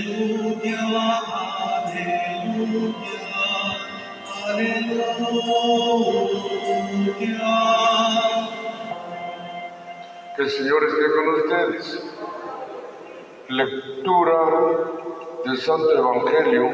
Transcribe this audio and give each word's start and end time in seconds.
Aleluya. 0.00 0.80
Que 10.36 10.42
el 10.42 10.50
Señor 10.50 10.84
esté 10.84 11.04
con 11.14 11.28
ustedes. 11.34 12.02
Lectura 13.48 14.38
del 15.44 15.58
Santo 15.58 15.92
Evangelio 15.92 16.70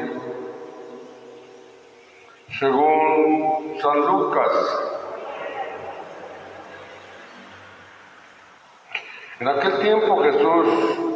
según 2.59 3.77
San 3.81 3.99
Lucas. 4.05 4.79
En 9.39 9.47
aquel 9.47 9.79
tiempo 9.79 10.23
Jesús 10.23 11.06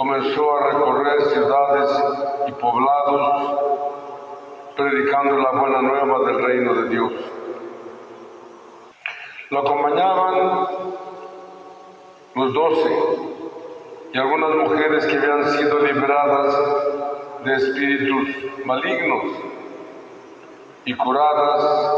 comenzó 0.00 0.56
a 0.56 0.72
recorrer 0.72 1.22
ciudades 1.26 1.90
y 2.48 2.52
poblados 2.52 3.60
predicando 4.74 5.36
la 5.36 5.50
buena 5.50 5.82
nueva 5.82 6.26
del 6.26 6.42
reino 6.42 6.72
de 6.72 6.88
Dios. 6.88 7.12
Lo 9.50 9.58
acompañaban 9.58 10.68
los 12.34 12.54
doce 12.54 12.96
y 14.14 14.18
algunas 14.18 14.56
mujeres 14.56 15.04
que 15.04 15.18
habían 15.18 15.44
sido 15.50 15.80
liberadas 15.80 16.56
de 17.44 17.54
espíritus 17.56 18.28
malignos 18.64 19.24
y 20.86 20.96
curadas 20.96 21.92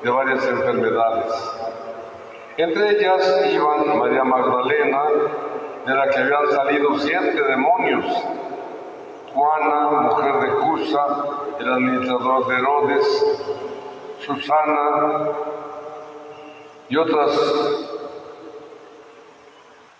de 0.00 0.10
varias 0.10 0.46
enfermedades. 0.46 1.56
Entre 2.56 2.90
ellas 2.90 3.50
iban 3.52 3.98
María 3.98 4.22
Magdalena, 4.22 5.02
de 5.86 5.94
la 5.94 6.08
que 6.08 6.18
habían 6.18 6.50
salido 6.50 6.98
siete 6.98 7.42
demonios, 7.44 8.04
Juana, 9.32 10.00
mujer 10.02 10.40
de 10.40 10.48
Cusa, 10.56 11.06
el 11.60 11.72
administrador 11.72 12.46
de 12.48 12.54
Herodes, 12.56 13.46
Susana 14.18 15.28
y 16.88 16.96
otras 16.96 17.86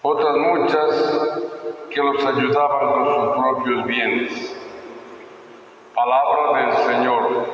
otras 0.03 0.37
muchas 0.37 1.45
que 1.91 2.01
los 2.01 2.25
ayudaban 2.25 2.93
con 2.93 3.05
sus 3.07 3.43
propios 3.43 3.87
bienes. 3.87 4.57
Palabra 5.95 6.61
del 6.61 6.77
Señor. 6.77 7.47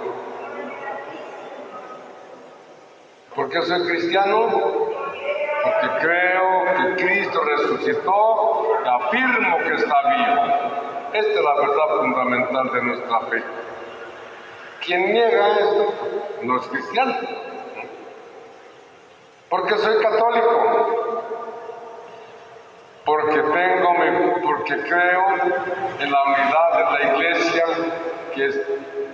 ¿Por 3.34 3.48
qué 3.48 3.62
soy 3.62 3.86
cristiano? 3.86 4.91
Porque 5.62 5.88
creo 6.00 6.64
que 6.76 7.04
Cristo 7.04 7.40
resucitó 7.44 8.78
y 8.84 8.88
afirmo 8.88 9.58
que 9.58 9.74
está 9.74 9.94
vivo. 10.08 10.42
Esta 11.12 11.32
es 11.32 11.44
la 11.44 11.54
verdad 11.54 12.00
fundamental 12.00 12.72
de 12.72 12.82
nuestra 12.82 13.20
fe. 13.20 13.42
Quien 14.84 15.12
niega 15.12 15.48
esto 15.58 15.94
no 16.42 16.58
es 16.58 16.66
cristiano. 16.66 17.14
Porque 19.48 19.76
soy 19.78 20.02
católico 20.02 21.02
porque 23.04 23.42
tengo, 23.42 23.94
porque 24.42 24.76
creo 24.84 25.24
en 25.98 26.10
la 26.10 26.22
unidad 26.24 26.76
de 26.76 26.84
la 26.84 27.12
iglesia 27.12 27.64
que 28.34 28.46
es, 28.46 28.60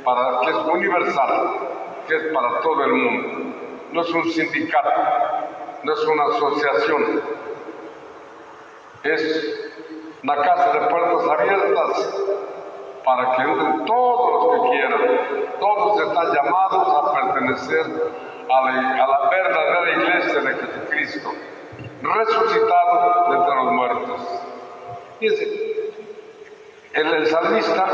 para, 0.05 0.41
que 0.41 0.51
es 0.51 0.57
universal, 0.57 1.51
que 2.07 2.17
es 2.17 2.23
para 2.33 2.61
todo 2.61 2.85
el 2.85 2.93
mundo. 2.93 3.57
No 3.93 4.03
es 4.03 4.11
un 4.11 4.31
sindicato, 4.31 4.91
no 5.83 5.93
es 5.93 6.05
una 6.05 6.25
asociación, 6.25 7.23
es 9.05 9.71
una 10.23 10.37
casa 10.37 10.73
de 10.73 10.87
puertas 10.89 11.29
abiertas 11.29 12.15
para 13.05 13.37
que 13.37 13.45
todos 13.87 14.33
los 14.33 14.63
que 14.63 14.71
quieran. 14.71 15.01
Todos 15.59 16.01
están 16.01 16.33
llamados 16.33 16.89
a 16.89 17.13
pertenecer 17.15 18.13
a 18.51 18.61
la, 18.63 19.05
a 19.05 19.07
la 19.07 19.31
verdadera 19.31 19.91
iglesia 19.93 20.41
de 20.41 20.55
Jesucristo 20.55 21.31
resucitado 22.03 23.31
de 23.31 23.37
entre 23.37 23.55
los 23.55 23.73
muertos. 23.73 24.21
Fíjense, 25.19 25.93
el, 26.95 27.07
el 27.15 27.27
salmista, 27.27 27.87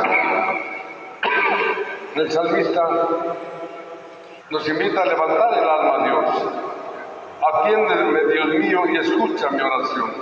el 2.15 2.31
salmista 2.31 3.09
nos 4.51 4.69
invita 4.69 5.03
a 5.03 5.07
levantar 5.07 5.59
el 5.59 5.69
alma 5.69 5.95
a 5.95 6.05
Dios. 6.05 6.74
Atiéndeme, 7.43 8.25
Dios 8.33 8.47
mío, 8.47 8.83
y 8.89 8.97
escucha 8.99 9.51
mi 9.51 9.61
oración. 9.61 10.13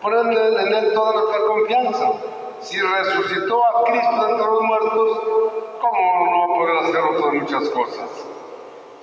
Pon 0.00 0.32
en 0.32 0.74
él, 0.74 0.92
toda 0.94 1.12
nuestra 1.12 1.38
confianza. 1.46 2.12
Si 2.60 2.80
resucitó 2.80 3.64
a 3.64 3.84
Cristo 3.84 4.28
entre 4.28 4.46
los 4.46 4.62
muertos, 4.62 5.20
¿cómo 5.80 6.30
no 6.30 6.38
va 6.38 6.44
a 6.44 6.58
poder 6.58 6.78
hacer 6.78 7.00
otras 7.00 7.34
muchas 7.34 7.68
cosas? 7.70 8.26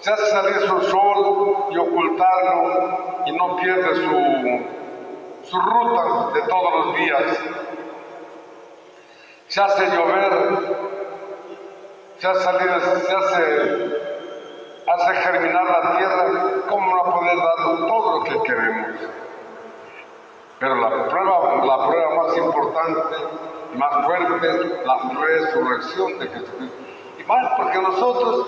se 0.03 0.11
hace 0.11 0.25
salir 0.31 0.59
su 0.67 0.81
sol 0.81 1.69
y 1.71 1.77
ocultarlo 1.77 3.23
y 3.25 3.31
no 3.31 3.55
pierde 3.55 3.95
su, 3.95 5.49
su 5.49 5.61
ruta 5.61 6.31
de 6.33 6.41
todos 6.41 6.85
los 6.85 6.97
días. 6.97 7.39
Se 9.47 9.61
hace 9.61 9.85
llover, 9.95 10.33
se 12.17 12.27
hace, 12.27 12.43
salir, 12.43 12.69
se 12.81 13.15
hace 14.93 15.13
germinar 15.15 15.63
la 15.65 15.97
tierra, 15.97 16.25
¿cómo 16.69 16.95
no 16.95 17.03
poder 17.15 17.37
dar 17.37 17.55
todo 17.87 18.19
lo 18.19 18.23
que 18.23 18.43
queremos? 18.43 18.87
Pero 20.59 20.75
la 20.75 21.07
prueba, 21.07 21.65
la 21.65 21.87
prueba 21.87 22.23
más 22.23 22.37
importante, 22.37 23.15
más 23.75 24.05
fuerte, 24.05 24.83
la 24.85 24.97
resurrección 25.19 26.19
de 26.19 26.27
Jesucristo. 26.27 26.77
Y 27.19 27.23
más 27.23 27.53
porque 27.57 27.79
nosotros 27.79 28.47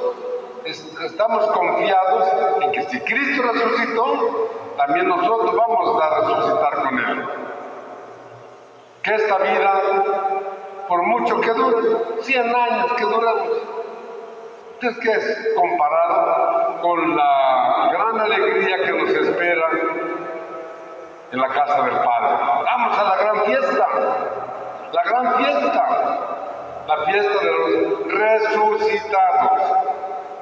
estamos 0.66 1.46
confiados 1.48 2.28
en 2.62 2.72
que 2.72 2.84
si 2.90 3.00
Cristo 3.02 3.44
resucitó, 3.52 4.50
también 4.78 5.08
nosotros 5.08 5.56
vamos 5.56 6.02
a 6.02 6.20
resucitar 6.20 6.76
con 6.84 7.00
Él. 7.00 7.30
Que 9.04 9.16
esta 9.16 9.38
vida, 9.38 9.82
por 10.88 11.04
mucho 11.04 11.40
que 11.42 11.52
dure, 11.52 12.22
100 12.22 12.56
años 12.56 12.94
que 12.94 13.04
duramos, 13.04 13.50
entonces, 14.76 15.04
¿qué 15.04 15.12
es 15.12 15.54
comparado 15.56 16.82
con 16.82 17.16
la 17.16 17.90
gran 17.94 18.20
alegría 18.20 18.78
que 18.84 18.92
nos 18.92 19.10
espera 19.10 19.70
en 21.32 21.40
la 21.40 21.48
casa 21.48 21.82
del 21.84 21.96
Padre? 21.96 22.38
Vamos 22.66 22.98
a 22.98 23.04
la 23.04 23.16
gran 23.16 23.46
fiesta, 23.46 23.88
la 24.92 25.04
gran 25.04 25.36
fiesta, 25.36 25.86
la 26.88 26.98
fiesta 27.06 27.46
de 27.46 27.52
los 27.52 28.14
resucitados. 28.14 29.62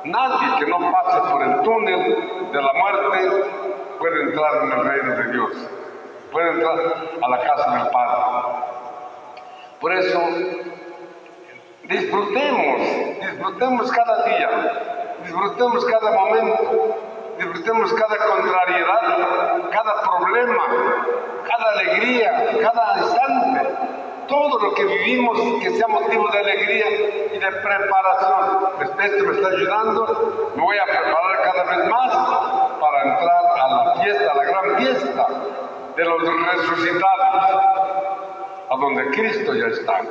Nadie 0.06 0.60
que 0.60 0.66
no 0.68 0.92
pase 0.92 1.32
por 1.32 1.44
el 1.44 1.62
túnel 1.62 2.52
de 2.52 2.62
la 2.62 2.74
muerte 2.74 3.44
puede 4.00 4.24
entrar 4.24 4.64
en 4.64 4.72
el 4.72 4.84
reino 4.84 5.16
de 5.16 5.32
Dios, 5.32 5.52
puede 6.32 6.50
entrar 6.52 6.80
a 7.22 7.30
la 7.30 7.38
casa 7.38 7.72
del 7.72 7.92
Padre. 7.92 8.74
Por 9.80 9.94
eso, 9.94 10.20
disfrutemos, 11.84 12.80
disfrutemos 13.20 13.92
cada 13.92 14.26
día, 14.26 14.50
disfrutemos 15.24 15.86
cada 15.86 16.12
momento, 16.12 16.98
disfrutemos 17.38 17.94
cada 17.94 18.18
contrariedad, 18.18 19.70
cada 19.72 20.02
problema, 20.02 20.66
cada 21.46 21.72
alegría, 21.72 22.58
cada 22.62 22.98
instante 23.00 23.94
todo 24.28 24.60
lo 24.60 24.74
que 24.74 24.86
vivimos 24.86 25.38
que 25.62 25.70
sea 25.72 25.88
motivo 25.88 26.30
de 26.30 26.40
alegría 26.40 26.90
y 27.34 27.40
de 27.40 27.52
preparación. 27.52 28.70
Esto 28.82 29.26
me 29.26 29.36
está 29.36 29.48
ayudando, 29.48 30.52
me 30.56 30.62
voy 30.62 30.78
a 30.78 30.86
preparar 30.86 31.42
cada 31.44 31.64
vez 31.64 31.90
más 31.90 32.16
para 32.80 33.04
entrar 33.04 33.44
a 33.60 33.68
la 33.68 34.02
fiesta, 34.02 34.32
a 34.32 34.36
la 34.36 34.44
gran 34.44 34.78
fiesta 34.78 35.28
de 35.96 36.06
los 36.06 36.22
resucitados, 36.22 37.36
a 38.70 38.76
donde 38.80 39.06
Cristo 39.12 39.54
ya 39.54 39.68
está, 39.68 40.02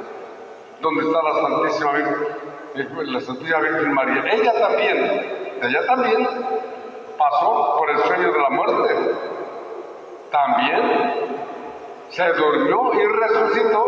donde 0.82 1.05
está 1.05 1.23
la 1.23 1.34
Santísima 1.34 1.93
Virgen, 1.93 3.12
la 3.12 3.20
Santísima 3.20 3.61
Virgen 3.61 3.94
María. 3.94 4.25
Ella 4.32 4.52
también, 4.61 5.58
ella 5.62 5.87
también 5.87 6.29
pasó 7.17 7.76
por 7.79 7.90
el 7.90 7.99
sueño 8.00 8.32
de 8.32 8.38
la 8.38 8.50
muerte. 8.50 8.94
También 10.31 11.43
se 12.11 12.32
durmió 12.32 12.93
y 12.94 13.06
resucitó 13.06 13.87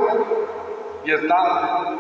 y 1.05 1.13
está 1.13 1.97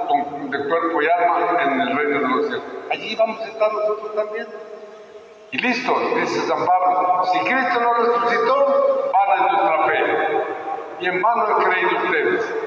de 0.48 0.68
cuerpo 0.68 1.02
y 1.02 1.06
alma 1.06 1.62
en 1.62 1.80
el 1.80 1.96
reino 1.96 2.20
de 2.20 2.28
los 2.28 2.46
cielos. 2.46 2.64
Allí 2.90 3.16
vamos 3.16 3.40
a 3.40 3.44
estar 3.44 3.72
nosotros 3.72 4.14
también. 4.14 4.46
Y 5.50 5.58
listo, 5.58 5.94
dice 6.16 6.40
San 6.46 6.64
Pablo, 6.64 7.24
si 7.32 7.38
Cristo 7.40 7.80
no 7.80 7.94
resucitó, 7.94 9.10
vana 9.12 9.34
es 9.34 9.52
nuestra 9.52 9.86
fe. 9.86 10.44
Y 11.00 11.06
en 11.06 11.22
vano 11.22 11.46
han 11.46 11.62
creído 11.64 11.96
ustedes. 12.04 12.63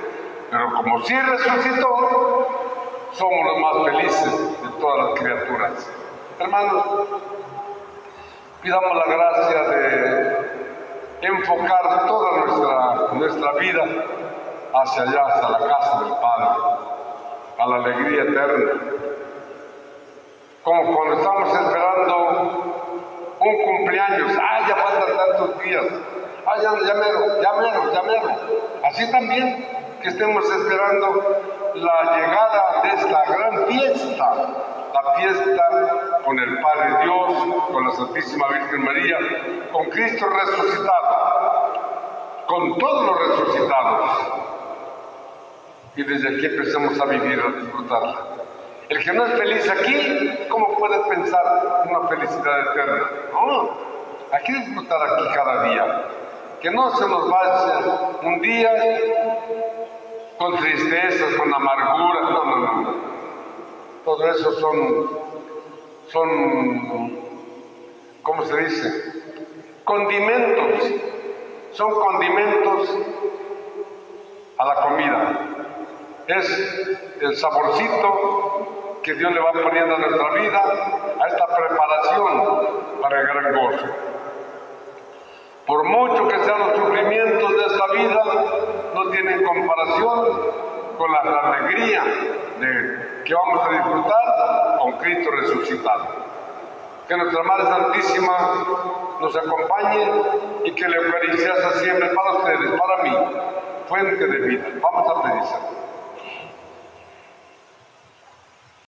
Pero 0.50 0.74
como 0.74 1.02
sí 1.02 1.14
resucitó, 1.20 2.48
somos 3.12 3.46
los 3.46 3.58
más 3.60 3.86
felices 3.86 4.62
de 4.62 4.70
todas 4.80 5.10
las 5.10 5.20
criaturas. 5.20 5.92
Hermanos, 6.40 6.86
pidamos 8.62 8.96
la 8.96 9.16
gracia 9.16 9.64
de 9.64 10.48
enfocar 11.22 12.06
toda 12.08 12.46
nuestra, 12.46 12.96
nuestra 13.14 13.52
vida 13.54 13.84
hacia 14.74 15.04
allá, 15.04 15.26
hasta 15.26 15.50
la 15.50 15.60
casa 15.60 16.04
del 16.04 16.14
Padre, 16.22 16.50
a 17.58 17.68
la 17.68 17.76
alegría 17.76 18.24
eterna. 18.24 18.72
Como 20.64 20.96
cuando 20.96 21.16
estamos 21.16 21.54
esperando 21.54 22.88
un 23.40 23.66
cumpleaños, 23.66 24.32
ah, 24.40 24.60
ya 24.68 24.76
faltan 24.76 25.18
tantos 25.18 25.64
días, 25.64 25.86
ah, 26.46 26.56
ya, 26.62 26.72
ya 26.88 26.94
mero, 26.94 27.42
ya 27.42 27.54
mero, 27.54 27.94
ya 27.94 28.02
mero. 28.04 28.30
Así 28.84 29.12
también 29.12 29.77
que 30.08 30.12
estemos 30.12 30.46
esperando 30.50 31.42
la 31.76 32.16
llegada 32.16 32.82
de 32.82 32.90
esta 32.90 33.24
gran 33.26 33.68
fiesta, 33.68 34.36
la 34.94 35.14
fiesta 35.18 35.64
con 36.24 36.40
el 36.40 36.62
Padre 36.62 37.04
Dios, 37.04 37.56
con 37.74 37.86
la 37.86 37.92
Santísima 37.92 38.48
Virgen 38.48 38.86
María, 38.86 39.18
con 39.74 39.90
Cristo 39.90 40.28
resucitado, 40.30 41.74
con 42.48 42.78
todos 42.78 43.06
los 43.06 43.28
resucitados. 43.28 44.10
Y 45.98 46.04
desde 46.04 46.38
aquí 46.38 46.46
empecemos 46.46 46.98
a 47.02 47.06
vivir, 47.06 47.42
a 47.42 47.60
disfrutarla. 47.60 48.16
El 48.88 49.04
que 49.04 49.12
no 49.12 49.26
es 49.26 49.34
feliz 49.34 49.70
aquí, 49.70 50.48
¿cómo 50.48 50.78
puede 50.78 51.00
pensar 51.10 51.84
en 51.84 51.96
una 51.96 52.08
felicidad 52.08 52.62
eterna? 52.72 53.10
No, 53.34 53.70
hay 54.32 54.44
que 54.44 54.54
disfrutar 54.54 55.02
aquí 55.04 55.26
cada 55.36 55.64
día. 55.64 56.04
Que 56.62 56.72
no 56.72 56.96
se 56.96 57.08
nos 57.08 57.30
vaya 57.30 57.80
un 58.24 58.42
día 58.42 58.72
con 60.38 60.56
tristezas, 60.58 61.34
con 61.36 61.54
amargura, 61.54 62.22
no, 62.22 62.46
no, 62.46 62.56
no. 62.58 62.96
Todo 64.06 64.32
eso 64.32 64.52
son, 64.54 65.10
son, 66.08 67.20
¿cómo 68.24 68.44
se 68.46 68.58
dice? 68.58 69.14
Condimentos. 69.84 70.92
Son 71.72 71.94
condimentos 71.94 72.98
a 74.58 74.66
la 74.66 74.76
comida. 74.76 75.40
Es 76.28 76.98
el 77.22 77.36
saborcito 77.36 79.00
que 79.04 79.14
Dios 79.14 79.32
le 79.32 79.40
va 79.40 79.52
poniendo 79.52 79.96
a 79.96 80.00
nuestra 80.00 80.34
vida, 80.34 80.60
a 81.20 81.28
esta 81.28 81.48
preparación 81.56 83.02
para 83.02 83.22
el 83.22 83.28
gran 83.28 83.56
gozo. 83.56 83.86
Por 85.66 85.84
mucho 85.84 86.28
que 86.28 86.40
sean 86.40 86.60
los 86.60 86.78
sufrimientos 86.78 87.52
de 87.52 87.66
esta 87.66 87.88
vida, 87.92 88.24
tienen 89.38 89.46
comparación 89.46 90.28
con 90.98 91.12
la 91.12 91.20
alegría 91.20 92.04
de 92.60 93.24
que 93.24 93.34
vamos 93.34 93.66
a 93.66 93.70
disfrutar 93.70 94.78
con 94.80 94.92
Cristo 94.94 95.32
resucitado. 95.32 96.06
Que 97.08 97.16
nuestra 97.16 97.44
Madre 97.44 97.64
Santísima 97.66 98.66
nos 99.22 99.36
acompañe 99.36 100.12
y 100.66 100.72
que 100.72 100.88
la 100.90 100.98
Eucaristía 100.98 101.56
sea 101.56 101.72
siempre 101.74 102.10
para 102.10 102.34
ustedes, 102.34 102.80
para 102.80 103.04
mí, 103.04 103.18
fuente 103.88 104.28
de 104.28 104.38
vida. 104.48 104.66
Vamos 104.82 105.10
a 105.10 105.24
pedir. 105.24 105.87